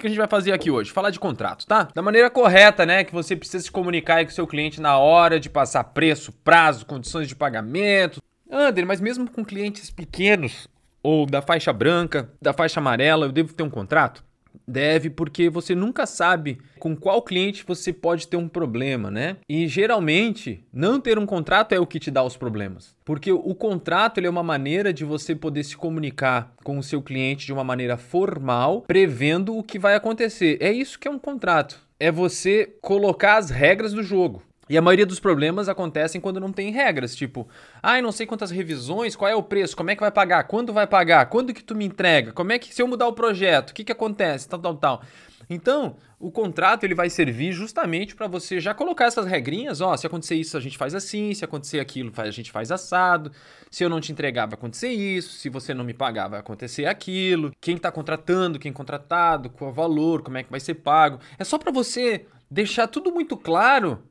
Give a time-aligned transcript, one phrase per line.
[0.00, 0.90] que a gente vai fazer aqui hoje?
[0.90, 1.88] Falar de contrato, tá?
[1.94, 3.04] Da maneira correta, né?
[3.04, 6.86] Que você precisa se comunicar com o seu cliente na hora de passar preço, prazo,
[6.86, 8.22] condições de pagamento.
[8.50, 10.68] Ander, mas mesmo com clientes pequenos,
[11.02, 14.24] ou da faixa branca, da faixa amarela, eu devo ter um contrato?
[14.68, 19.38] Deve, porque você nunca sabe com qual cliente você pode ter um problema, né?
[19.48, 22.94] E geralmente, não ter um contrato é o que te dá os problemas.
[23.02, 27.46] Porque o contrato é uma maneira de você poder se comunicar com o seu cliente
[27.46, 30.58] de uma maneira formal, prevendo o que vai acontecer.
[30.60, 31.80] É isso que é um contrato.
[31.98, 34.42] É você colocar as regras do jogo.
[34.68, 37.48] E a maioria dos problemas acontecem quando não tem regras, tipo,
[37.82, 40.44] ai, ah, não sei quantas revisões, qual é o preço, como é que vai pagar,
[40.44, 43.12] quando vai pagar, quando que tu me entrega, como é que se eu mudar o
[43.12, 45.02] projeto, o que que acontece, tal, tal, tal.
[45.50, 50.06] Então, o contrato ele vai servir justamente para você já colocar essas regrinhas, ó, se
[50.06, 53.32] acontecer isso a gente faz assim, se acontecer aquilo a gente faz assado,
[53.70, 56.84] se eu não te entregar vai acontecer isso, se você não me pagar vai acontecer
[56.84, 61.18] aquilo, quem está contratando, quem contratado, qual o valor, como é que vai ser pago.
[61.38, 64.02] É só para você deixar tudo muito claro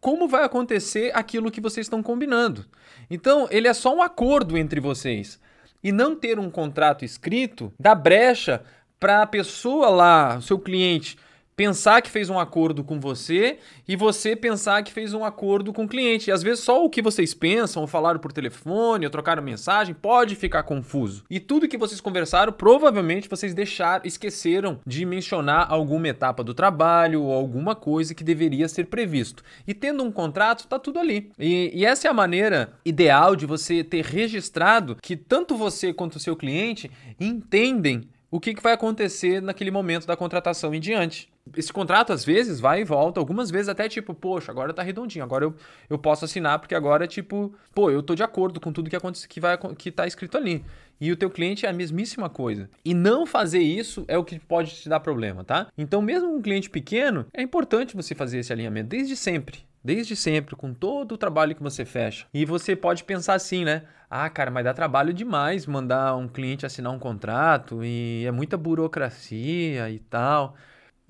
[0.00, 2.64] como vai acontecer aquilo que vocês estão combinando.
[3.10, 5.40] Então, ele é só um acordo entre vocês.
[5.82, 8.62] E não ter um contrato escrito dá brecha
[8.98, 11.16] para a pessoa lá, seu cliente,
[11.58, 15.86] pensar que fez um acordo com você e você pensar que fez um acordo com
[15.86, 16.30] o cliente.
[16.30, 19.92] E às vezes só o que vocês pensam, ou falaram por telefone, ou trocaram mensagem,
[19.92, 21.24] pode ficar confuso.
[21.28, 27.24] E tudo que vocês conversaram, provavelmente vocês deixaram, esqueceram de mencionar alguma etapa do trabalho
[27.24, 29.42] ou alguma coisa que deveria ser previsto.
[29.66, 31.32] E tendo um contrato, tá tudo ali.
[31.36, 36.16] E, e essa é a maneira ideal de você ter registrado que tanto você quanto
[36.16, 41.30] o seu cliente entendem o que, que vai acontecer naquele momento da contratação em diante.
[41.56, 45.24] Esse contrato, às vezes, vai e volta, algumas vezes até tipo, poxa, agora tá redondinho,
[45.24, 45.54] agora eu,
[45.88, 49.28] eu posso assinar, porque agora, tipo, pô, eu tô de acordo com tudo que, acontece,
[49.28, 50.64] que, vai, que tá escrito ali.
[51.00, 52.68] E o teu cliente é a mesmíssima coisa.
[52.84, 55.68] E não fazer isso é o que pode te dar problema, tá?
[55.78, 59.60] Então, mesmo um cliente pequeno, é importante você fazer esse alinhamento desde sempre.
[59.82, 62.26] Desde sempre, com todo o trabalho que você fecha.
[62.34, 63.84] E você pode pensar assim, né?
[64.10, 68.56] Ah, cara, mas dá trabalho demais mandar um cliente assinar um contrato e é muita
[68.56, 70.56] burocracia e tal.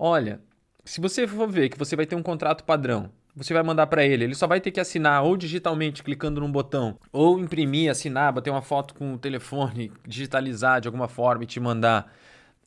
[0.01, 0.39] Olha,
[0.85, 4.05] se você for ver que você vai ter um contrato padrão, você vai mandar para
[4.05, 8.31] ele, ele só vai ter que assinar ou digitalmente clicando num botão, ou imprimir, assinar,
[8.31, 12.11] bater uma foto com o telefone, digitalizar de alguma forma e te mandar.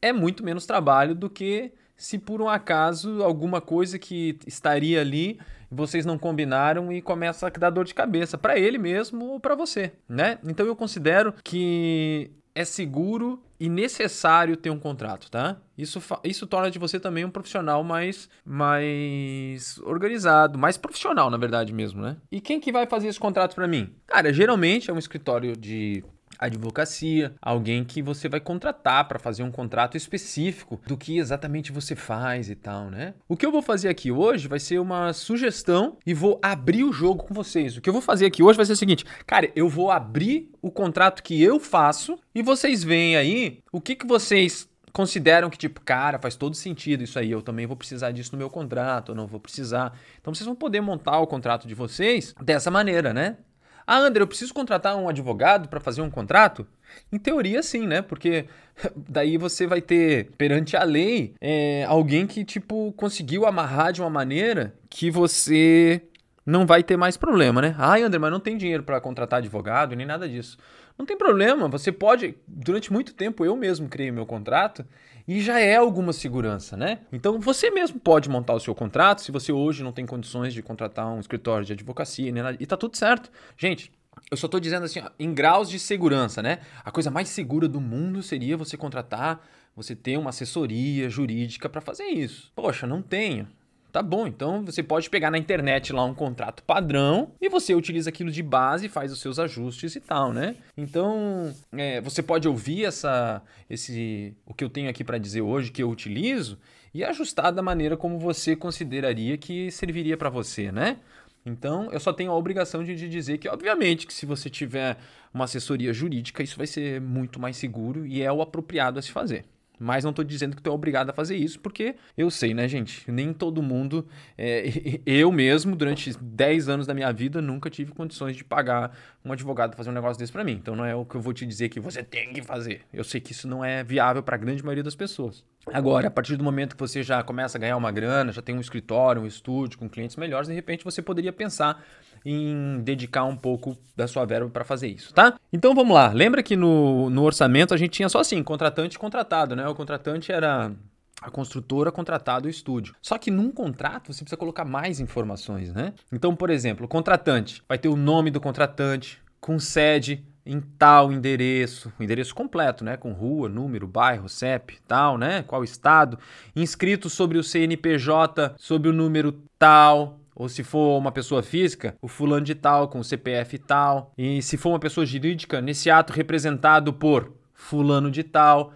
[0.01, 5.41] É muito menos trabalho do que se por um acaso alguma coisa que estaria ali
[5.73, 9.55] vocês não combinaram e começa a dar dor de cabeça para ele mesmo ou para
[9.55, 10.39] você, né?
[10.45, 15.57] Então eu considero que é seguro e necessário ter um contrato, tá?
[15.77, 21.73] Isso, isso torna de você também um profissional mais, mais organizado, mais profissional, na verdade
[21.73, 22.17] mesmo, né?
[22.31, 23.95] E quem que vai fazer esse contrato para mim?
[24.07, 26.05] Cara, geralmente é um escritório de
[26.39, 31.95] advocacia, alguém que você vai contratar para fazer um contrato específico do que exatamente você
[31.95, 33.15] faz e tal, né?
[33.29, 36.93] O que eu vou fazer aqui hoje vai ser uma sugestão e vou abrir o
[36.93, 37.77] jogo com vocês.
[37.77, 40.51] O que eu vou fazer aqui hoje vai ser o seguinte, cara, eu vou abrir
[40.61, 45.59] o contrato que eu faço e vocês veem aí o que, que vocês consideram que,
[45.59, 49.13] tipo, cara, faz todo sentido isso aí, eu também vou precisar disso no meu contrato,
[49.13, 49.99] eu não vou precisar.
[50.21, 53.39] Então vocês vão poder montar o contrato de vocês dessa maneira, né?
[53.87, 56.67] Ah, André, eu preciso contratar um advogado para fazer um contrato?
[57.11, 58.03] Em teoria, sim, né?
[58.03, 58.47] Porque
[58.97, 64.11] daí você vai ter, perante a lei, é, alguém que, tipo, conseguiu amarrar de uma
[64.11, 66.03] maneira que você
[66.45, 67.75] não vai ter mais problema, né?
[67.79, 70.59] Ai, André, mas não tem dinheiro para contratar advogado nem nada disso.
[70.99, 72.35] Não tem problema, você pode.
[72.47, 74.85] Durante muito tempo eu mesmo criei meu contrato
[75.27, 77.01] e já é alguma segurança, né?
[77.13, 80.63] Então você mesmo pode montar o seu contrato se você hoje não tem condições de
[80.63, 82.57] contratar um escritório de advocacia né?
[82.59, 83.31] e tá tudo certo.
[83.57, 83.93] Gente,
[84.31, 86.59] eu só estou dizendo assim, ó, em graus de segurança, né?
[86.85, 91.81] A coisa mais segura do mundo seria você contratar, você ter uma assessoria jurídica para
[91.81, 92.51] fazer isso.
[92.55, 93.49] Poxa, não tenho.
[93.93, 98.09] Tá bom, então você pode pegar na internet lá um contrato padrão e você utiliza
[98.09, 100.57] aquilo de base, faz os seus ajustes e tal, né?
[100.75, 105.71] Então é, você pode ouvir essa, esse, o que eu tenho aqui para dizer hoje
[105.71, 106.59] que eu utilizo
[106.95, 110.97] e ajustar da maneira como você consideraria que serviria para você, né?
[111.45, 114.97] Então, eu só tenho a obrigação de, de, dizer que, obviamente, que se você tiver
[115.35, 119.11] uma assessoria jurídica, isso vai ser muito mais seguro e é o apropriado a se
[119.11, 119.45] fazer.
[119.83, 122.69] Mas não estou dizendo que tu é obrigado a fazer isso, porque eu sei, né,
[122.69, 123.11] gente?
[123.11, 124.07] Nem todo mundo.
[124.39, 124.65] É,
[125.05, 129.77] eu mesmo, durante 10 anos da minha vida, nunca tive condições de pagar um advogado
[129.77, 130.53] fazer um negócio desse para mim.
[130.53, 132.83] Então não é o que eu vou te dizer que você tem que fazer.
[132.93, 135.45] Eu sei que isso não é viável para a grande maioria das pessoas.
[135.73, 138.57] Agora, a partir do momento que você já começa a ganhar uma grana, já tem
[138.57, 141.85] um escritório, um estúdio com clientes melhores, de repente você poderia pensar
[142.25, 145.35] em dedicar um pouco da sua verba para fazer isso, tá?
[145.53, 146.13] Então vamos lá.
[146.13, 149.67] Lembra que no, no orçamento a gente tinha só assim, contratante e contratado, né?
[149.69, 150.73] O contratante era
[151.21, 152.95] a construtora contratado o estúdio.
[153.01, 155.93] Só que num contrato você precisa colocar mais informações, né?
[156.11, 161.13] Então, por exemplo, o contratante vai ter o nome do contratante com sede em tal
[161.13, 166.19] endereço, endereço completo, né, com rua, número, bairro, CEP, tal, né, qual estado,
[166.55, 172.09] inscrito sobre o CNPJ, sobre o número tal, ou se for uma pessoa física, o
[172.09, 176.13] fulano de tal com o CPF tal, e se for uma pessoa jurídica, nesse ato
[176.13, 178.73] representado por fulano de tal,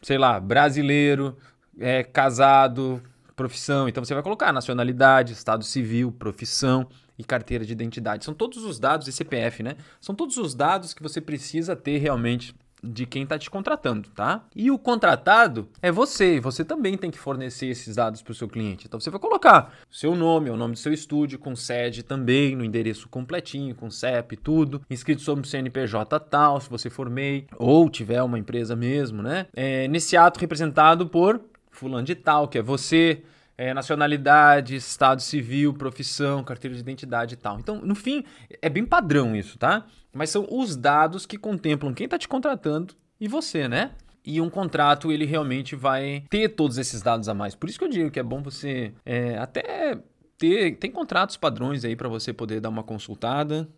[0.00, 1.36] sei lá, brasileiro,
[1.78, 3.00] é, casado,
[3.36, 3.88] profissão.
[3.88, 6.88] Então você vai colocar nacionalidade, estado civil, profissão
[7.22, 8.24] e carteira de identidade.
[8.24, 9.76] São todos os dados e CPF, né?
[10.00, 14.44] São todos os dados que você precisa ter realmente de quem está te contratando, tá?
[14.56, 18.48] E o contratado é você, você também tem que fornecer esses dados para o seu
[18.48, 18.86] cliente.
[18.86, 22.64] Então você vai colocar seu nome, o nome do seu estúdio, com sede também, no
[22.64, 27.88] endereço completinho, com CEP, tudo, inscrito sobre o CNPJ tal, se você for MEI, ou
[27.88, 29.46] tiver uma empresa mesmo, né?
[29.54, 31.40] É, nesse ato representado por
[31.70, 33.22] fulano de tal, que é você,
[33.56, 37.58] é, nacionalidade, estado civil, profissão, carteira de identidade e tal.
[37.58, 38.24] Então, no fim,
[38.60, 39.86] é bem padrão isso, tá?
[40.12, 43.92] Mas são os dados que contemplam quem está te contratando e você, né?
[44.24, 47.54] E um contrato, ele realmente vai ter todos esses dados a mais.
[47.54, 49.98] Por isso que eu digo que é bom você é, até
[50.38, 50.76] ter.
[50.76, 53.68] Tem contratos padrões aí para você poder dar uma consultada.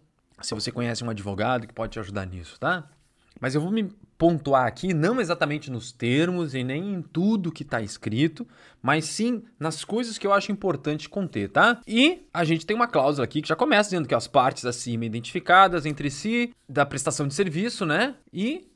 [0.42, 2.88] Se você conhece um advogado que pode te ajudar nisso, tá?
[3.40, 3.90] Mas eu vou me
[4.24, 8.48] pontuar aqui, não exatamente nos termos e nem em tudo que está escrito,
[8.80, 11.78] mas sim nas coisas que eu acho importante conter, tá?
[11.86, 15.04] E a gente tem uma cláusula aqui que já começa dizendo que as partes acima
[15.04, 18.14] identificadas entre si da prestação de serviço, né?
[18.32, 18.66] E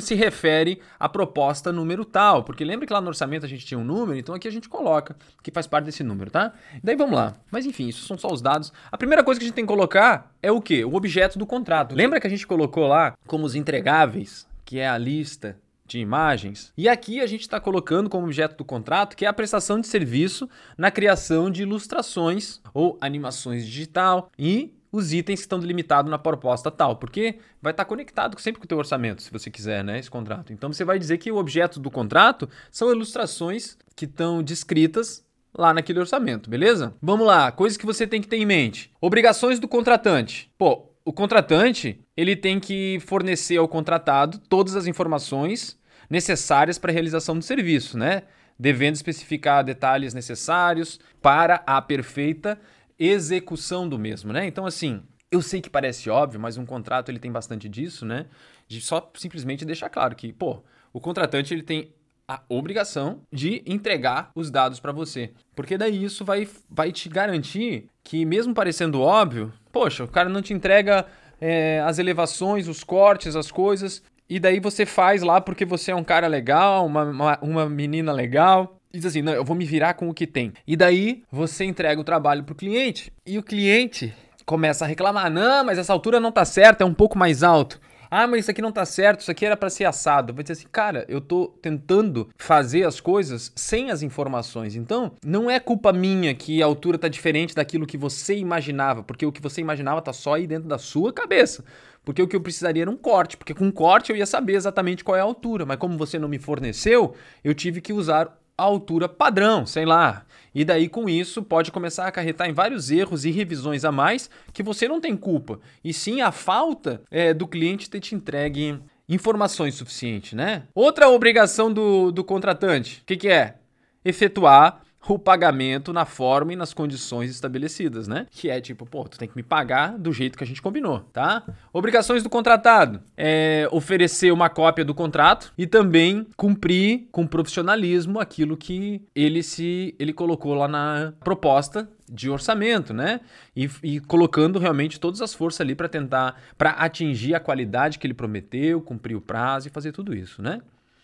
[0.00, 3.78] se refere à proposta número tal, porque lembra que lá no orçamento a gente tinha
[3.80, 6.52] um número, então aqui a gente coloca que faz parte desse número, tá?
[6.84, 7.36] Daí vamos lá.
[7.50, 8.70] Mas enfim, isso são só os dados.
[8.92, 10.84] A primeira coisa que a gente tem que colocar é o quê?
[10.84, 11.94] O objeto do contrato.
[11.94, 16.72] Lembra que a gente colocou lá como os entregáveis, que é a lista de imagens.
[16.78, 19.88] E aqui a gente está colocando como objeto do contrato que é a prestação de
[19.88, 26.18] serviço na criação de ilustrações ou animações digital e os itens que estão delimitados na
[26.18, 29.98] proposta tal, porque vai estar conectado sempre com o teu orçamento, se você quiser, né,
[29.98, 30.52] esse contrato.
[30.52, 35.74] Então você vai dizer que o objeto do contrato são ilustrações que estão descritas lá
[35.74, 36.94] naquele orçamento, beleza?
[37.02, 38.92] Vamos lá, coisas que você tem que ter em mente.
[39.00, 40.48] Obrigações do contratante.
[40.56, 45.78] Pô, o contratante, ele tem que fornecer ao contratado todas as informações
[46.10, 48.24] necessárias para a realização do serviço, né?
[48.58, 52.60] Devendo especificar detalhes necessários para a perfeita
[52.98, 54.46] execução do mesmo, né?
[54.46, 58.26] Então, assim, eu sei que parece óbvio, mas um contrato ele tem bastante disso, né?
[58.68, 60.62] De só simplesmente deixar claro que, pô,
[60.92, 61.94] o contratante ele tem
[62.28, 65.32] a obrigação de entregar os dados para você.
[65.56, 70.42] Porque daí isso vai, vai te garantir que, mesmo parecendo óbvio, poxa, o cara não
[70.42, 71.06] te entrega
[71.40, 75.96] é, as elevações, os cortes, as coisas, e daí você faz lá porque você é
[75.96, 79.94] um cara legal, uma, uma, uma menina legal, diz assim, não, eu vou me virar
[79.94, 80.52] com o que tem.
[80.66, 84.14] E daí você entrega o trabalho pro cliente e o cliente
[84.44, 87.80] começa a reclamar, não, mas essa altura não tá certa, é um pouco mais alto.
[88.10, 90.34] Ah, mas isso aqui não tá certo, isso aqui era para ser assado.
[90.34, 94.74] Vai dizer assim, cara, eu tô tentando fazer as coisas sem as informações.
[94.74, 99.24] Então, não é culpa minha que a altura tá diferente daquilo que você imaginava, porque
[99.24, 101.64] o que você imaginava tá só aí dentro da sua cabeça.
[102.04, 105.04] Porque o que eu precisaria era um corte, porque com corte eu ia saber exatamente
[105.04, 107.14] qual é a altura, mas como você não me forneceu,
[107.44, 110.26] eu tive que usar a altura padrão, sei lá.
[110.54, 114.28] E daí com isso pode começar a acarretar em vários erros e revisões a mais
[114.52, 115.60] que você não tem culpa.
[115.84, 118.78] E sim a falta é, do cliente ter te entregue
[119.08, 120.64] informações suficientes, né?
[120.74, 123.56] Outra obrigação do, do contratante, o que, que é?
[124.04, 128.26] Efetuar o pagamento na forma e nas condições estabelecidas, né?
[128.30, 131.00] Que é tipo, pô, tu tem que me pagar do jeito que a gente combinou,
[131.12, 131.42] tá?
[131.72, 138.56] Obrigações do contratado: é oferecer uma cópia do contrato e também cumprir com profissionalismo aquilo
[138.56, 143.20] que ele se ele colocou lá na proposta de orçamento, né?
[143.56, 148.06] E, e colocando realmente todas as forças ali para tentar para atingir a qualidade que
[148.06, 150.60] ele prometeu, cumprir o prazo e fazer tudo isso, né?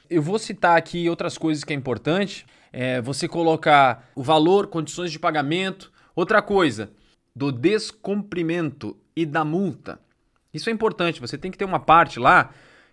[0.09, 2.47] Eu vou citar aqui outras coisas que é importante.
[2.79, 5.91] É, você colocar o valor, condições de pagamento.
[6.15, 6.91] Outra coisa,
[7.35, 9.99] do descumprimento e da multa.
[10.53, 11.19] Isso é importante.
[11.19, 12.51] Você tem que ter uma parte lá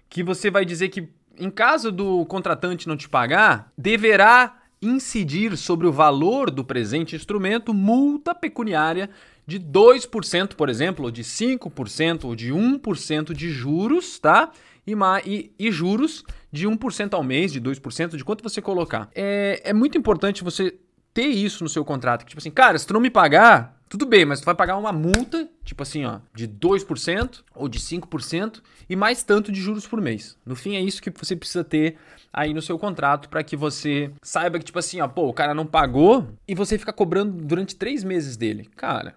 [0.09, 5.85] que você vai dizer que, em caso do contratante não te pagar, deverá incidir sobre
[5.85, 9.09] o valor do presente instrumento multa pecuniária
[9.45, 14.49] de 2%, por exemplo, ou de 5%, ou de 1% de juros, tá?
[14.87, 14.93] E,
[15.25, 16.23] e, e juros
[16.53, 19.09] de 1% ao mês, de 2%, de quanto você colocar.
[19.15, 20.75] É, é muito importante você
[21.11, 22.23] ter isso no seu contrato.
[22.25, 24.91] Tipo assim, cara, se tu não me pagar, Tudo bem, mas tu vai pagar uma
[24.91, 30.01] multa, tipo assim, ó, de 2% ou de 5% e mais tanto de juros por
[30.01, 30.35] mês.
[30.43, 31.97] No fim, é isso que você precisa ter
[32.31, 35.53] aí no seu contrato para que você saiba que, tipo assim, ó, pô, o cara
[35.53, 38.67] não pagou e você fica cobrando durante três meses dele.
[38.75, 39.13] Cara,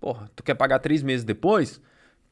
[0.00, 1.80] porra, tu quer pagar três meses depois?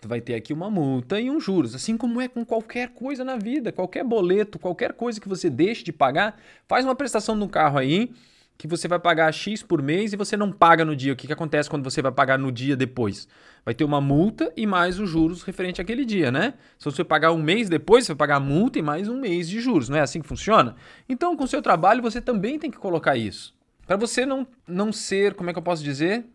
[0.01, 3.25] Tu vai ter aqui uma multa e um juros, assim como é com qualquer coisa
[3.25, 7.49] na vida, qualquer boleto, qualquer coisa que você deixe de pagar, faz uma prestação no
[7.49, 8.13] carro aí
[8.59, 11.13] que você vai pagar X por mês e você não paga no dia.
[11.13, 13.29] O que, que acontece quando você vai pagar no dia depois?
[13.65, 16.55] Vai ter uma multa e mais os juros referente àquele dia, né?
[16.77, 19.49] Se você pagar um mês depois, você vai pagar a multa e mais um mês
[19.49, 19.89] de juros.
[19.89, 20.75] Não é assim que funciona?
[21.09, 23.55] Então, com o seu trabalho, você também tem que colocar isso.
[23.87, 26.27] Para você não, não ser, como é que eu posso dizer?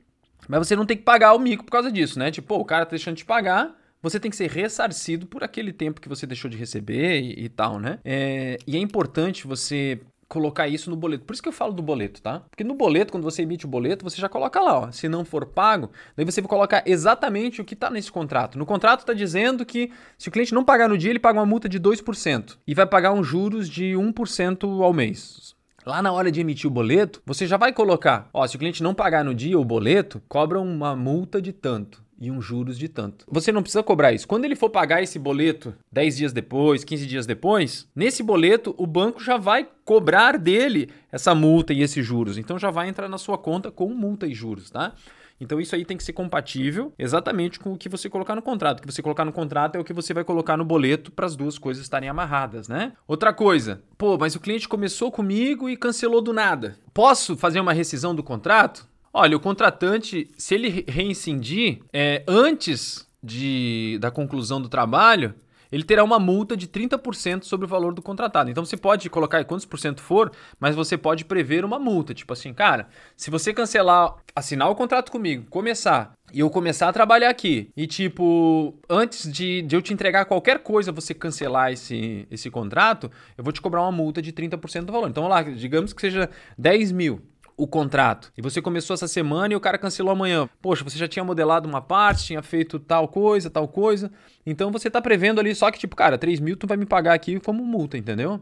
[0.48, 2.32] Mas você não tem que pagar o mico por causa disso, né?
[2.32, 6.02] Tipo, o cara tá deixando de pagar, você tem que ser ressarcido por aquele tempo
[6.02, 8.00] que você deixou de receber e, e tal, né?
[8.04, 10.00] É, e é importante você
[10.34, 11.26] colocar isso no boleto.
[11.26, 12.42] Por isso que eu falo do boleto, tá?
[12.50, 14.92] Porque no boleto, quando você emite o boleto, você já coloca lá, ó.
[14.92, 18.58] Se não for pago, daí você vai colocar exatamente o que está nesse contrato.
[18.58, 21.46] No contrato está dizendo que se o cliente não pagar no dia, ele paga uma
[21.46, 25.53] multa de 2% e vai pagar uns juros de 1% ao mês.
[25.86, 28.82] Lá na hora de emitir o boleto, você já vai colocar, ó, se o cliente
[28.82, 32.88] não pagar no dia o boleto, cobra uma multa de tanto e um juros de
[32.88, 33.26] tanto.
[33.30, 34.26] Você não precisa cobrar isso.
[34.26, 38.88] Quando ele for pagar esse boleto 10 dias depois, 15 dias depois, nesse boleto o
[38.88, 42.38] banco já vai cobrar dele essa multa e esses juros.
[42.38, 44.94] Então já vai entrar na sua conta com multa e juros, tá?
[45.44, 48.80] Então isso aí tem que ser compatível exatamente com o que você colocar no contrato.
[48.80, 51.26] O que você colocar no contrato é o que você vai colocar no boleto para
[51.26, 52.94] as duas coisas estarem amarradas, né?
[53.08, 56.78] Outra coisa, pô, mas o cliente começou comigo e cancelou do nada.
[56.94, 58.88] Posso fazer uma rescisão do contrato?
[59.14, 65.34] Olha, o contratante, se ele reincindir é, antes de, da conclusão do trabalho,
[65.74, 68.52] ele terá uma multa de 30% sobre o valor do contratado.
[68.52, 72.14] Então você pode colocar quantos por cento for, mas você pode prever uma multa.
[72.14, 72.88] Tipo assim, cara,
[73.18, 77.88] se você cancelar, assinar o contrato comigo, começar e eu começar a trabalhar aqui, e
[77.88, 83.44] tipo, antes de, de eu te entregar qualquer coisa, você cancelar esse, esse contrato, eu
[83.44, 85.10] vou te cobrar uma multa de 30% do valor.
[85.10, 89.56] Então, lá, digamos que seja 10 mil o contrato e você começou essa semana e
[89.56, 90.50] o cara cancelou amanhã.
[90.62, 94.12] Poxa, você já tinha modelado uma parte, tinha feito tal coisa, tal coisa.
[94.46, 97.14] Então você está prevendo ali só que, tipo, cara, 3 mil tu vai me pagar
[97.14, 98.42] aqui como multa, entendeu?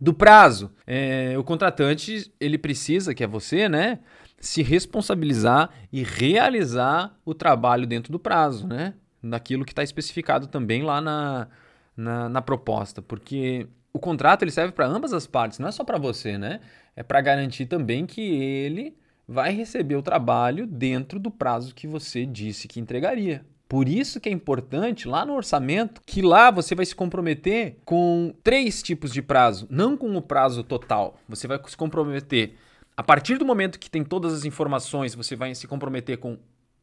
[0.00, 3.98] Do prazo, é, o contratante ele precisa, que é você, né,
[4.38, 8.94] se responsabilizar e realizar o trabalho dentro do prazo, né?
[9.22, 11.48] Daquilo que está especificado também lá na,
[11.94, 15.84] na, na proposta, porque o contrato ele serve para ambas as partes, não é só
[15.84, 16.60] para você, né?
[16.94, 22.26] É para garantir também que ele vai receber o trabalho dentro do prazo que você
[22.26, 23.44] disse que entregaria.
[23.68, 28.34] Por isso que é importante lá no orçamento que lá você vai se comprometer com
[28.42, 31.16] três tipos de prazo, não com o prazo total.
[31.28, 32.56] Você vai se comprometer
[32.96, 36.36] a partir do momento que tem todas as informações, você vai se comprometer com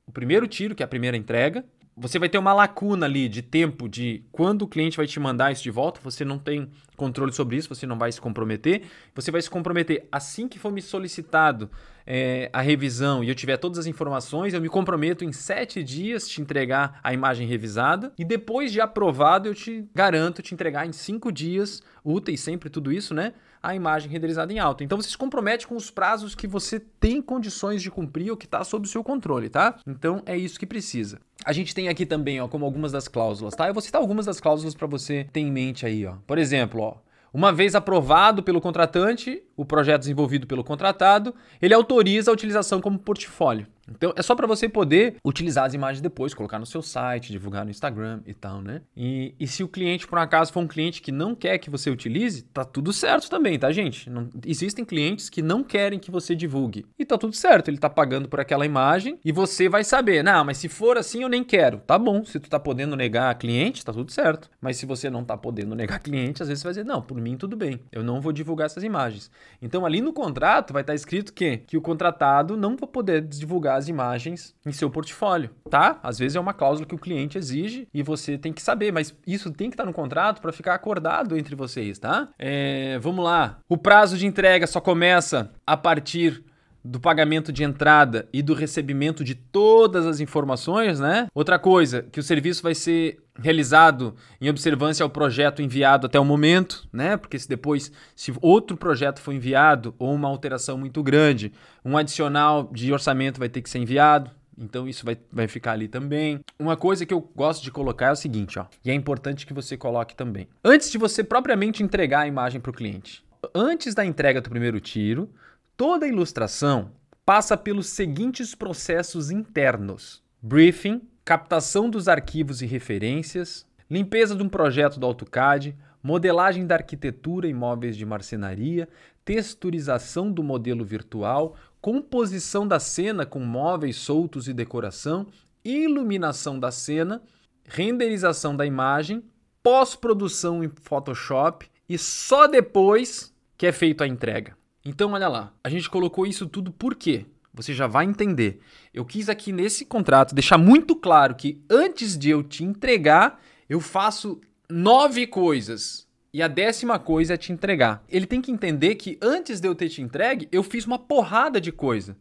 [0.07, 1.63] o primeiro tiro, que é a primeira entrega,
[1.99, 5.51] você vai ter uma lacuna ali de tempo de quando o cliente vai te mandar
[5.51, 8.83] isso de volta, você não tem controle sobre isso, você não vai se comprometer.
[9.15, 11.71] Você vai se comprometer assim que for me solicitado
[12.05, 16.29] é, a revisão e eu tiver todas as informações, eu me comprometo em sete dias
[16.29, 20.93] te entregar a imagem revisada e depois de aprovado eu te garanto te entregar em
[20.93, 23.33] cinco dias úteis, sempre tudo isso, né?
[23.61, 24.83] A imagem renderizada em alta.
[24.83, 28.45] Então você se compromete com os prazos que você tem condições de cumprir ou que
[28.45, 29.77] está sob o seu controle, tá?
[29.85, 31.19] Então é isso que precisa.
[31.45, 33.67] A gente tem aqui também, ó, como algumas das cláusulas, tá?
[33.67, 36.15] Eu vou citar algumas das cláusulas para você ter em mente aí, ó.
[36.25, 36.97] Por exemplo, ó,
[37.33, 42.99] uma vez aprovado pelo contratante, o projeto desenvolvido pelo contratado, ele autoriza a utilização como
[42.99, 43.67] portfólio.
[43.89, 47.63] Então é só para você poder utilizar as imagens depois, colocar no seu site, divulgar
[47.63, 48.81] no Instagram e tal, né?
[48.95, 51.69] E, e se o cliente, por um acaso, for um cliente que não quer que
[51.69, 54.09] você utilize, tá tudo certo também, tá, gente?
[54.09, 56.85] Não, existem clientes que não querem que você divulgue.
[56.99, 60.43] E tá tudo certo, ele tá pagando por aquela imagem e você vai saber, não,
[60.43, 61.77] mas se for assim eu nem quero.
[61.79, 64.49] Tá bom, se tu tá podendo negar cliente, tá tudo certo.
[64.59, 67.19] Mas se você não tá podendo negar cliente, às vezes você vai dizer, não, por
[67.19, 69.31] mim tudo bem, eu não vou divulgar essas imagens.
[69.61, 73.21] Então ali no contrato vai estar tá escrito que, que o contratado não vai poder
[73.21, 75.99] divulgar as imagens em seu portfólio, tá?
[76.03, 79.15] Às vezes é uma cláusula que o cliente exige e você tem que saber, mas
[79.25, 82.29] isso tem que estar no contrato para ficar acordado entre vocês, tá?
[82.37, 83.59] É, vamos lá.
[83.67, 86.43] O prazo de entrega só começa a partir
[86.89, 91.27] do pagamento de entrada e do recebimento de todas as informações, né?
[91.33, 96.23] Outra coisa, que o serviço vai ser realizado em observância ao projeto enviado até o
[96.23, 97.17] momento, né?
[97.17, 101.51] Porque se depois, se outro projeto for enviado ou uma alteração muito grande,
[101.83, 104.31] um adicional de orçamento vai ter que ser enviado.
[104.57, 106.39] Então isso vai, vai ficar ali também.
[106.57, 109.53] Uma coisa que eu gosto de colocar é o seguinte, ó, e é importante que
[109.53, 110.47] você coloque também.
[110.63, 114.79] Antes de você propriamente entregar a imagem para o cliente, antes da entrega do primeiro
[114.79, 115.29] tiro,
[115.77, 116.91] toda ilustração
[117.23, 124.99] passa pelos seguintes processos internos: briefing, captação dos arquivos e referências, limpeza de um projeto
[124.99, 128.89] do AutoCAD, modelagem da arquitetura em móveis de marcenaria,
[129.23, 135.27] texturização do modelo virtual, composição da cena com móveis soltos e decoração,
[135.63, 137.21] iluminação da cena,
[137.65, 139.23] renderização da imagem,
[139.61, 144.55] pós-produção em Photoshop e só depois que é feita a entrega.
[144.89, 147.25] Então, olha lá, a gente colocou isso tudo por quê?
[147.53, 148.61] Você já vai entender.
[148.93, 153.81] Eu quis aqui nesse contrato deixar muito claro que antes de eu te entregar, eu
[153.81, 154.39] faço
[154.69, 156.07] nove coisas.
[156.33, 158.01] E a décima coisa é te entregar.
[158.07, 161.59] Ele tem que entender que antes de eu ter te entregue, eu fiz uma porrada
[161.59, 162.15] de coisa.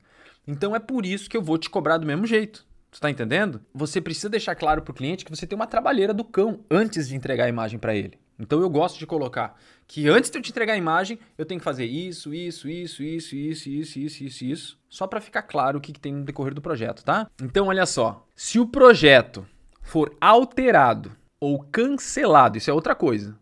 [0.45, 2.67] Então é por isso que eu vou te cobrar do mesmo jeito.
[2.91, 3.61] Tu tá entendendo?
[3.73, 7.15] Você precisa deixar claro pro cliente que você tem uma trabalheira do cão antes de
[7.15, 8.19] entregar a imagem para ele.
[8.39, 11.61] Então eu gosto de colocar que antes de eu te entregar a imagem, eu tenho
[11.61, 15.79] que fazer isso, isso, isso, isso, isso, isso, isso, isso, isso, só para ficar claro
[15.79, 17.31] o que, que tem no decorrer do projeto, tá?
[17.43, 19.47] Então olha só, se o projeto
[19.81, 23.39] for alterado ou cancelado, isso é outra coisa.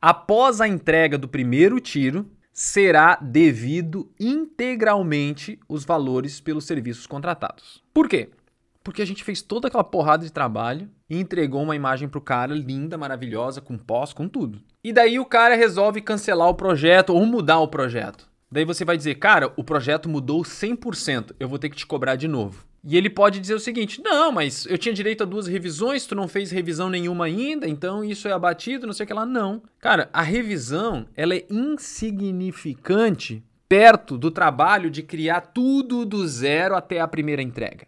[0.00, 7.82] Após a entrega do primeiro tiro, será devido integralmente os valores pelos serviços contratados.
[7.92, 8.30] Por quê?
[8.84, 12.54] Porque a gente fez toda aquela porrada de trabalho e entregou uma imagem pro cara
[12.54, 14.60] linda, maravilhosa, com pós, com tudo.
[14.84, 18.28] E daí o cara resolve cancelar o projeto ou mudar o projeto.
[18.52, 22.14] Daí você vai dizer, cara, o projeto mudou 100%, eu vou ter que te cobrar
[22.14, 22.64] de novo.
[22.86, 26.14] E ele pode dizer o seguinte: não, mas eu tinha direito a duas revisões, tu
[26.14, 29.24] não fez revisão nenhuma ainda, então isso é abatido, não sei o que lá.
[29.24, 29.62] Não.
[29.80, 37.00] Cara, a revisão ela é insignificante perto do trabalho de criar tudo do zero até
[37.00, 37.86] a primeira entrega.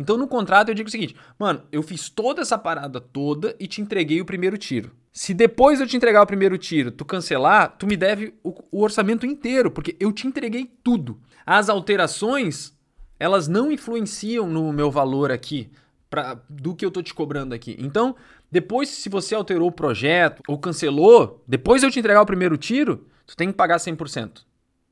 [0.00, 3.66] Então no contrato eu digo o seguinte, mano, eu fiz toda essa parada toda e
[3.66, 4.92] te entreguei o primeiro tiro.
[5.12, 8.82] Se depois eu te entregar o primeiro tiro, tu cancelar, tu me deve o, o
[8.82, 11.20] orçamento inteiro, porque eu te entreguei tudo.
[11.44, 12.72] As alterações,
[13.18, 15.70] elas não influenciam no meu valor aqui,
[16.08, 17.76] pra, do que eu tô te cobrando aqui.
[17.78, 18.16] Então,
[18.50, 22.56] depois, se você alterou o projeto ou cancelou, depois de eu te entregar o primeiro
[22.56, 24.44] tiro, tu tem que pagar 100%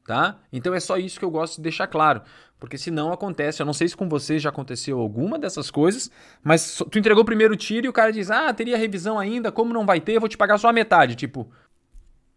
[0.09, 0.39] tá?
[0.51, 2.23] Então é só isso que eu gosto de deixar claro,
[2.59, 6.11] porque senão acontece, eu não sei se com você já aconteceu alguma dessas coisas,
[6.43, 9.73] mas tu entregou o primeiro tiro e o cara diz: "Ah, teria revisão ainda, como
[9.73, 11.51] não vai ter, eu vou te pagar só a metade", tipo,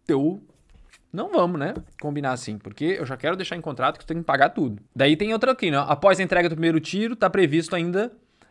[0.06, 0.42] eu
[1.12, 1.74] não vamos, né?
[2.00, 4.82] Combinar assim, porque eu já quero deixar em contrato que tu tem que pagar tudo.
[4.96, 5.76] Daí tem outra aqui, né?
[5.86, 8.10] Após a entrega do primeiro tiro, tá previsto ainda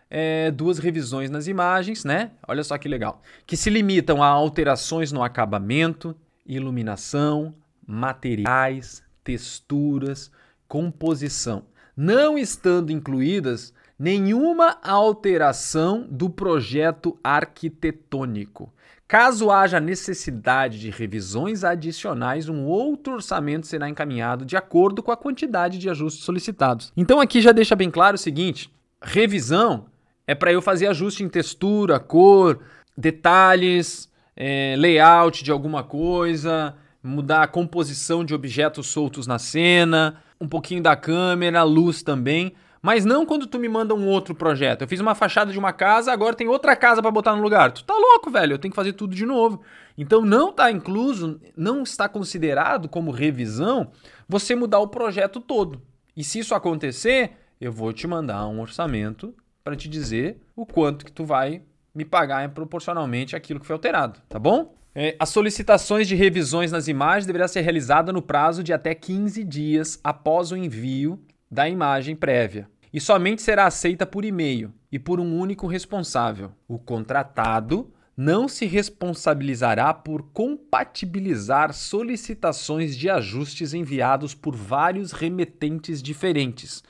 [0.09, 2.31] é, duas revisões nas imagens, né?
[2.47, 3.21] Olha só que legal.
[3.47, 6.15] Que se limitam a alterações no acabamento,
[6.45, 7.55] iluminação,
[7.87, 10.31] materiais, texturas,
[10.71, 11.63] composição,
[11.97, 18.71] não estando incluídas nenhuma alteração do projeto arquitetônico.
[19.05, 25.17] Caso haja necessidade de revisões adicionais, um outro orçamento será encaminhado de acordo com a
[25.17, 26.93] quantidade de ajustes solicitados.
[26.95, 29.87] Então aqui já deixa bem claro o seguinte: revisão
[30.25, 32.61] é para eu fazer ajuste em textura, cor,
[32.97, 40.47] detalhes, é, layout de alguma coisa, mudar a composição de objetos soltos na cena, um
[40.47, 42.53] pouquinho da câmera, luz também.
[42.81, 44.81] Mas não quando tu me manda um outro projeto.
[44.81, 47.71] Eu fiz uma fachada de uma casa, agora tem outra casa para botar no lugar.
[47.71, 48.53] Tu tá louco, velho?
[48.53, 49.61] Eu tenho que fazer tudo de novo.
[49.95, 53.91] Então não tá incluso, não está considerado como revisão
[54.27, 55.79] você mudar o projeto todo.
[56.17, 61.05] E se isso acontecer, eu vou te mandar um orçamento para te dizer o quanto
[61.05, 61.61] que tu vai
[61.93, 64.73] me pagar proporcionalmente aquilo que foi alterado, tá bom?
[64.93, 69.43] É, as solicitações de revisões nas imagens deverão ser realizadas no prazo de até 15
[69.43, 75.19] dias após o envio da imagem prévia e somente será aceita por e-mail e por
[75.19, 76.51] um único responsável.
[76.67, 86.83] O contratado não se responsabilizará por compatibilizar solicitações de ajustes enviados por vários remetentes diferentes,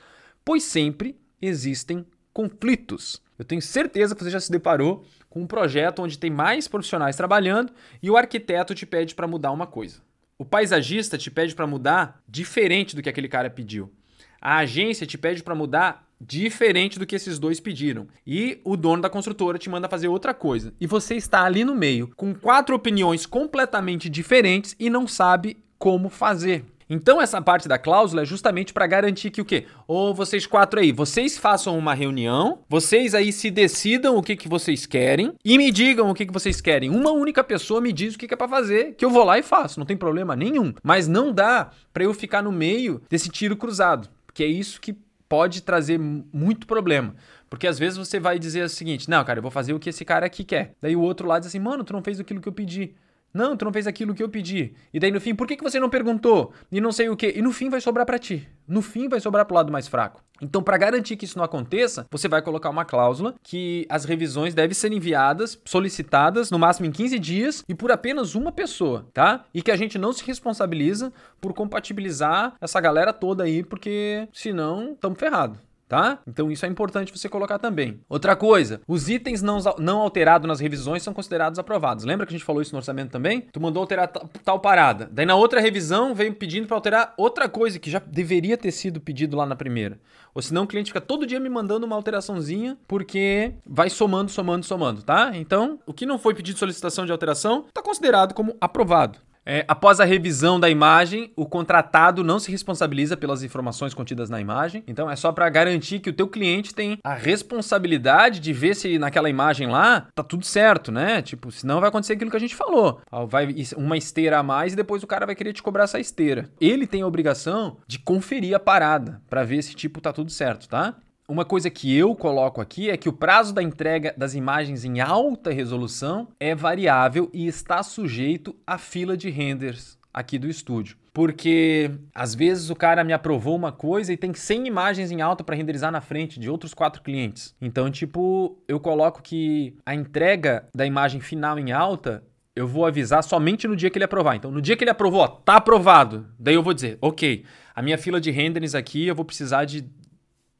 [0.44, 3.22] pois sempre existem conflitos.
[3.38, 7.16] Eu tenho certeza que você já se deparou com um projeto onde tem mais profissionais
[7.16, 10.02] trabalhando e o arquiteto te pede para mudar uma coisa.
[10.38, 13.90] O paisagista te pede para mudar diferente do que aquele cara pediu.
[14.38, 18.08] A agência te pede para mudar diferente do que esses dois pediram.
[18.26, 20.74] E o dono da construtora te manda fazer outra coisa.
[20.78, 26.10] E você está ali no meio, com quatro opiniões completamente diferentes e não sabe como
[26.10, 26.62] fazer.
[26.94, 29.64] Então essa parte da cláusula é justamente para garantir que o quê?
[29.88, 34.46] Ou vocês quatro aí, vocês façam uma reunião, vocês aí se decidam o que, que
[34.46, 36.90] vocês querem e me digam o que, que vocês querem.
[36.90, 39.38] Uma única pessoa me diz o que, que é para fazer, que eu vou lá
[39.38, 40.74] e faço, não tem problema nenhum.
[40.82, 44.94] Mas não dá para eu ficar no meio desse tiro cruzado, que é isso que
[45.30, 47.14] pode trazer muito problema.
[47.48, 49.88] Porque às vezes você vai dizer o seguinte: não, cara, eu vou fazer o que
[49.88, 50.74] esse cara aqui quer.
[50.78, 52.94] Daí o outro lado diz assim, mano, tu não fez aquilo que eu pedi.
[53.32, 54.74] Não, tu não fez aquilo que eu pedi.
[54.92, 56.52] E daí no fim, por que, que você não perguntou?
[56.70, 57.32] E não sei o quê.
[57.34, 58.48] E no fim vai sobrar para ti.
[58.68, 60.22] No fim vai sobrar pro lado mais fraco.
[60.40, 64.54] Então, para garantir que isso não aconteça, você vai colocar uma cláusula que as revisões
[64.54, 69.44] devem ser enviadas, solicitadas, no máximo em 15 dias e por apenas uma pessoa, tá?
[69.54, 74.92] E que a gente não se responsabiliza por compatibilizar essa galera toda aí, porque senão
[74.92, 75.58] estamos ferrados
[75.92, 76.20] tá?
[76.26, 78.00] Então isso é importante você colocar também.
[78.08, 82.06] Outra coisa, os itens não, não alterados nas revisões são considerados aprovados.
[82.06, 83.42] Lembra que a gente falou isso no orçamento também?
[83.52, 85.06] Tu mandou alterar tal parada.
[85.12, 89.02] Daí na outra revisão veio pedindo para alterar outra coisa que já deveria ter sido
[89.02, 90.00] pedido lá na primeira.
[90.34, 94.64] Ou senão o cliente fica todo dia me mandando uma alteraçãozinha porque vai somando, somando,
[94.64, 95.32] somando, tá?
[95.34, 99.18] Então, o que não foi pedido solicitação de alteração está considerado como aprovado.
[99.44, 104.40] É, após a revisão da imagem, o contratado não se responsabiliza pelas informações contidas na
[104.40, 104.84] imagem.
[104.86, 108.98] Então é só para garantir que o teu cliente tem a responsabilidade de ver se
[108.98, 111.22] naquela imagem lá tá tudo certo, né?
[111.22, 113.00] Tipo, senão vai acontecer aquilo que a gente falou.
[113.28, 116.48] Vai uma esteira a mais e depois o cara vai querer te cobrar essa esteira.
[116.60, 120.68] Ele tem a obrigação de conferir a parada para ver se tipo tá tudo certo,
[120.68, 120.96] tá?
[121.28, 125.00] Uma coisa que eu coloco aqui é que o prazo da entrega das imagens em
[125.00, 130.96] alta resolução é variável e está sujeito à fila de renders aqui do estúdio.
[131.12, 135.44] Porque às vezes o cara me aprovou uma coisa e tem 100 imagens em alta
[135.44, 137.54] para renderizar na frente de outros quatro clientes.
[137.60, 142.22] Então, tipo, eu coloco que a entrega da imagem final em alta
[142.54, 144.36] eu vou avisar somente no dia que ele aprovar.
[144.36, 146.26] Então, no dia que ele aprovou, ó, tá aprovado.
[146.38, 149.84] Daí eu vou dizer, ok, a minha fila de renderings aqui eu vou precisar de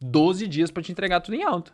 [0.04, 1.72] 12 dias para te entregar tudo em alta.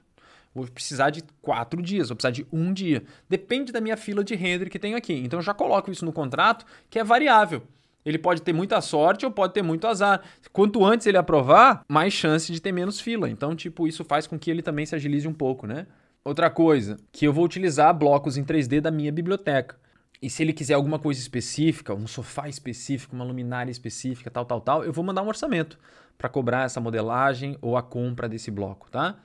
[0.55, 3.05] Vou precisar de 4 dias, vou precisar de um dia.
[3.29, 5.13] Depende da minha fila de render que tenho aqui.
[5.13, 7.63] Então eu já coloco isso no contrato, que é variável.
[8.05, 10.23] Ele pode ter muita sorte ou pode ter muito azar.
[10.53, 13.29] Quanto antes ele aprovar, mais chance de ter menos fila.
[13.29, 15.87] Então, tipo, isso faz com que ele também se agilize um pouco, né?
[16.25, 19.77] Outra coisa, que eu vou utilizar blocos em 3D da minha biblioteca.
[20.21, 24.61] E se ele quiser alguma coisa específica, um sofá específico, uma luminária específica, tal, tal,
[24.61, 25.79] tal, eu vou mandar um orçamento
[26.19, 29.17] para cobrar essa modelagem ou a compra desse bloco, tá?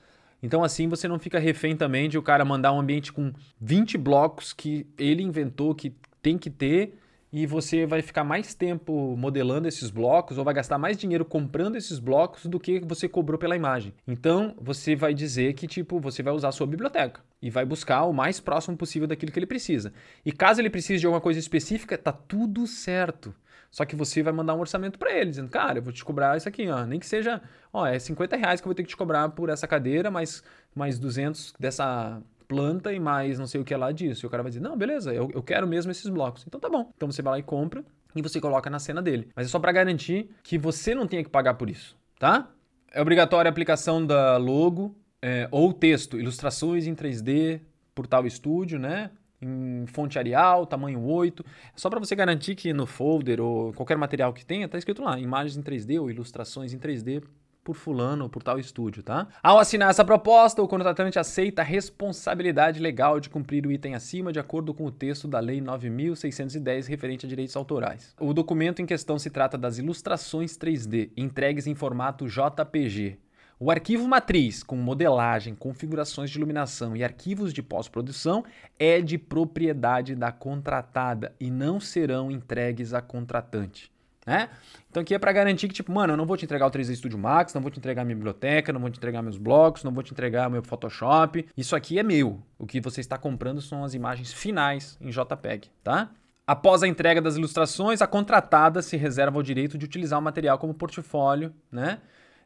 [0.41, 3.97] Então assim você não fica refém também de o cara mandar um ambiente com 20
[3.97, 6.99] blocos que ele inventou que tem que ter
[7.35, 11.75] e você vai ficar mais tempo modelando esses blocos ou vai gastar mais dinheiro comprando
[11.75, 13.91] esses blocos do que você cobrou pela imagem.
[14.07, 18.03] Então, você vai dizer que tipo, você vai usar a sua biblioteca e vai buscar
[18.03, 19.91] o mais próximo possível daquilo que ele precisa.
[20.23, 23.33] E caso ele precise de alguma coisa específica, tá tudo certo.
[23.73, 26.37] Só que você vai mandar um orçamento para ele, dizendo, cara, eu vou te cobrar
[26.37, 26.85] isso aqui, ó.
[26.85, 27.41] Nem que seja,
[27.73, 30.43] ó, é 50 reais que eu vou ter que te cobrar por essa cadeira, mais,
[30.75, 34.23] mais 200 dessa planta e mais não sei o que lá disso.
[34.23, 36.45] E o cara vai dizer, não, beleza, eu, eu quero mesmo esses blocos.
[36.47, 36.91] Então tá bom.
[36.95, 37.83] Então você vai lá e compra
[38.15, 39.29] e você coloca na cena dele.
[39.35, 42.51] Mas é só para garantir que você não tenha que pagar por isso, tá?
[42.91, 47.59] É obrigatória a aplicação da logo é, ou texto, ilustrações em 3D
[47.95, 49.09] por tal estúdio, né?
[49.43, 51.43] Em fonte Arial, tamanho 8.
[51.43, 55.01] É só para você garantir que no folder ou qualquer material que tenha, está escrito
[55.01, 57.23] lá, imagens em 3D ou ilustrações em 3D
[57.63, 59.27] por fulano ou por tal estúdio, tá?
[59.41, 64.33] Ao assinar essa proposta, o contratante aceita a responsabilidade legal de cumprir o item acima
[64.33, 68.13] de acordo com o texto da Lei 9610 referente a direitos autorais.
[68.19, 73.17] O documento em questão se trata das ilustrações 3D entregues em formato JPG,
[73.63, 78.43] o arquivo matriz, com modelagem, configurações de iluminação e arquivos de pós-produção,
[78.77, 83.89] é de propriedade da contratada e não serão entregues à contratante.
[84.27, 84.49] Né?
[84.89, 86.93] Então aqui é para garantir que, tipo, mano, eu não vou te entregar o 3D
[86.93, 89.93] Studio Max, não vou te entregar minha biblioteca, não vou te entregar meus blocos, não
[89.93, 91.47] vou te entregar meu Photoshop.
[91.55, 92.43] Isso aqui é meu.
[92.59, 96.11] O que você está comprando são as imagens finais em JPEG, tá?
[96.45, 100.57] Após a entrega das ilustrações, a contratada se reserva o direito de utilizar o material
[100.57, 101.99] como portfólio, né?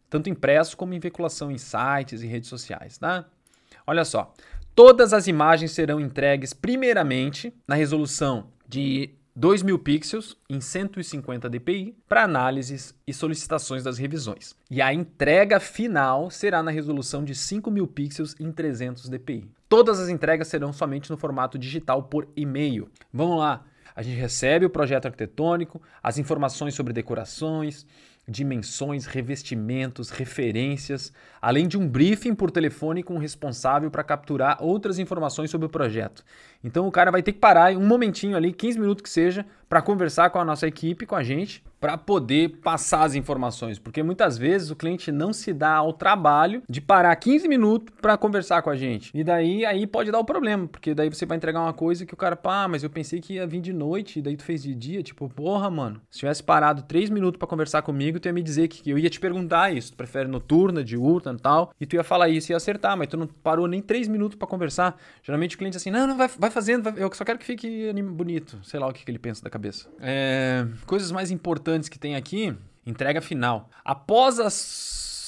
[0.10, 3.26] Tanto impresso como em veiculação em sites e redes sociais, tá?
[3.86, 4.34] Olha só,
[4.76, 12.24] todas as imagens serão entregues primeiramente na resolução de 2.000 pixels em 150 dpi para
[12.24, 14.56] análises e solicitações das revisões.
[14.70, 19.48] E a entrega final será na resolução de 5.000 pixels em 300 dpi.
[19.70, 22.90] Todas as entregas serão somente no formato digital por e-mail.
[23.14, 23.64] Vamos lá,
[23.96, 27.86] a gente recebe o projeto arquitetônico, as informações sobre decorações,
[28.28, 35.00] dimensões, revestimentos, referências, além de um briefing por telefone com o responsável para capturar outras
[35.00, 36.24] informações sobre o projeto.
[36.62, 39.82] Então o cara vai ter que parar um momentinho ali, 15 minutos que seja, para
[39.82, 44.38] conversar com a nossa equipe, com a gente, para poder passar as informações, porque muitas
[44.38, 48.70] vezes o cliente não se dá ao trabalho de parar 15 minutos para conversar com
[48.70, 49.12] a gente.
[49.14, 52.14] E daí aí pode dar o problema, porque daí você vai entregar uma coisa que
[52.14, 54.64] o cara, pá, mas eu pensei que ia vir de noite, e daí tu fez
[54.64, 56.02] de dia, tipo, porra, mano.
[56.10, 59.10] Se tivesse parado 3 minutos para conversar comigo, tu ia me dizer que eu ia
[59.10, 62.54] te perguntar isso, tu prefere noturna, diurna e tal, e tu ia falar isso e
[62.54, 64.98] ia acertar, mas tu não parou nem 3 minutos para conversar.
[65.22, 67.92] Geralmente o cliente assim, não, não, vai, vai fazendo, vai, eu só quero que fique
[68.04, 69.88] bonito, sei lá o que, que ele pensa da cabeça.
[70.00, 73.70] É, coisas mais importantes que tem aqui, entrega final.
[73.84, 75.28] Após as...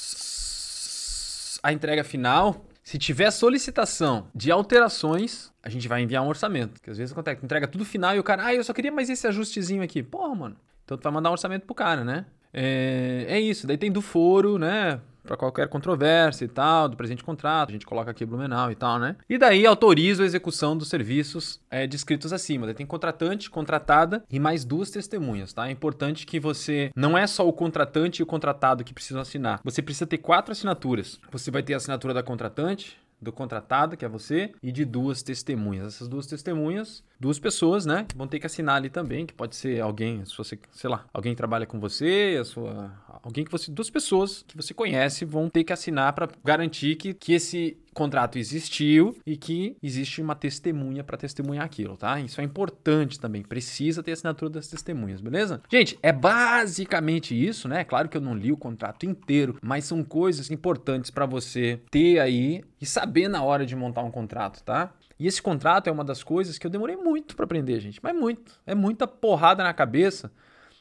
[1.62, 6.80] a entrega final, se tiver solicitação de alterações, a gente vai enviar um orçamento.
[6.80, 9.10] Que às vezes acontece, entrega tudo final e o cara, ah, eu só queria mais
[9.10, 10.02] esse ajustezinho aqui.
[10.02, 10.56] Porra, mano.
[10.84, 12.26] Então tu vai mandar um orçamento pro cara, né?
[12.52, 13.66] É, é isso.
[13.66, 15.00] Daí tem do foro, né?
[15.30, 18.98] Para qualquer controvérsia e tal, do presente contrato, a gente coloca aqui Blumenau e tal,
[18.98, 19.14] né?
[19.28, 22.66] E daí autoriza a execução dos serviços é, descritos acima.
[22.66, 25.68] Daí tem contratante, contratada e mais duas testemunhas, tá?
[25.68, 29.60] É importante que você não é só o contratante e o contratado que precisam assinar.
[29.62, 31.20] Você precisa ter quatro assinaturas.
[31.30, 35.22] Você vai ter a assinatura da contratante, do contratado, que é você, e de duas
[35.22, 35.94] testemunhas.
[35.94, 39.80] Essas duas testemunhas, duas pessoas, né, vão ter que assinar ali também, que pode ser
[39.80, 43.90] alguém, se você, sei lá, alguém trabalha com você, a sua, alguém que você, duas
[43.90, 49.14] pessoas que você conhece vão ter que assinar para garantir que, que esse contrato existiu
[49.26, 52.18] e que existe uma testemunha para testemunhar aquilo, tá?
[52.18, 53.42] Isso é importante também.
[53.42, 55.60] Precisa ter assinatura das testemunhas, beleza?
[55.70, 57.84] Gente, é basicamente isso, né?
[57.84, 62.18] Claro que eu não li o contrato inteiro, mas são coisas importantes para você ter
[62.18, 64.94] aí e saber na hora de montar um contrato, tá?
[65.18, 68.00] E esse contrato é uma das coisas que eu demorei muito para aprender, gente.
[68.02, 68.58] Mas muito.
[68.66, 70.32] É muita porrada na cabeça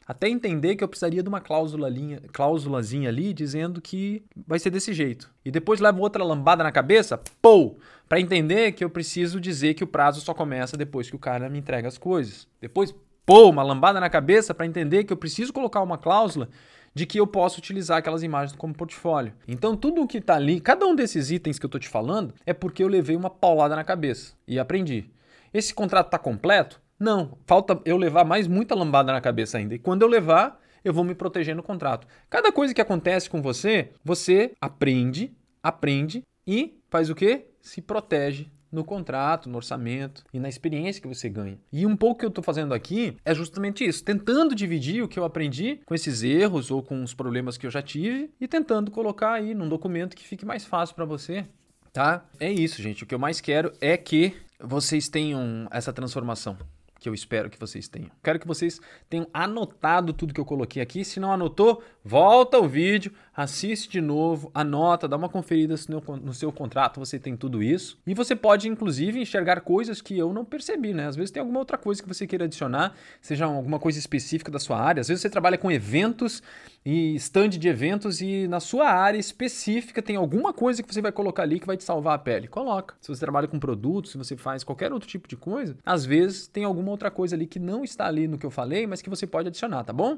[0.09, 4.71] até entender que eu precisaria de uma cláusula linha, cláusulazinha ali dizendo que vai ser
[4.71, 5.31] desse jeito.
[5.45, 9.83] E depois levo outra lambada na cabeça, pou, para entender que eu preciso dizer que
[9.83, 12.47] o prazo só começa depois que o cara me entrega as coisas.
[12.59, 12.91] Depois,
[13.23, 16.49] pou, uma lambada na cabeça para entender que eu preciso colocar uma cláusula
[16.91, 19.33] de que eu posso utilizar aquelas imagens como portfólio.
[19.47, 22.33] Então, tudo o que está ali, cada um desses itens que eu estou te falando,
[22.47, 25.07] é porque eu levei uma paulada na cabeça e aprendi.
[25.53, 26.81] Esse contrato está completo?
[26.99, 29.73] Não, falta eu levar mais muita lambada na cabeça ainda.
[29.73, 32.05] E quando eu levar, eu vou me proteger no contrato.
[32.29, 35.31] Cada coisa que acontece com você, você aprende,
[35.63, 37.47] aprende e faz o quê?
[37.61, 41.57] Se protege no contrato, no orçamento e na experiência que você ganha.
[41.71, 45.17] E um pouco que eu estou fazendo aqui é justamente isso, tentando dividir o que
[45.17, 48.91] eu aprendi com esses erros ou com os problemas que eu já tive e tentando
[48.91, 51.45] colocar aí num documento que fique mais fácil para você,
[51.91, 52.25] tá?
[52.39, 53.03] É isso, gente.
[53.03, 56.57] O que eu mais quero é que vocês tenham essa transformação
[56.99, 58.11] que eu espero que vocês tenham.
[58.23, 61.05] Quero que vocês tenham anotado tudo que eu coloquei aqui.
[61.05, 65.75] Se não anotou, volta o vídeo, assiste de novo, anota, dá uma conferida
[66.23, 67.99] no seu contrato, você tem tudo isso.
[68.07, 71.05] E você pode, inclusive, enxergar coisas que eu não percebi, né?
[71.05, 74.57] Às vezes tem alguma outra coisa que você queira adicionar, seja alguma coisa específica da
[74.57, 75.01] sua área.
[75.01, 76.41] Às vezes você trabalha com eventos
[76.83, 81.11] e stand de eventos e na sua área específica tem alguma coisa que você vai
[81.11, 82.47] colocar ali que vai te salvar a pele.
[82.47, 82.95] Coloca.
[82.99, 86.47] Se você trabalha com produtos, se você faz qualquer outro tipo de coisa, às vezes
[86.47, 89.09] tem alguma outra coisa ali que não está ali no que eu falei, mas que
[89.11, 90.17] você pode adicionar, tá bom?